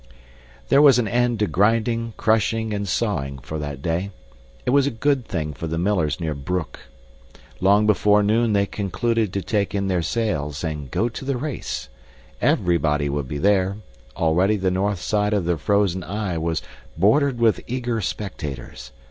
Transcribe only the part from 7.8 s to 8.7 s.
before noon they